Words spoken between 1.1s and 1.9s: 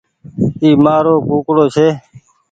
ڪوڪڙو ڇي۔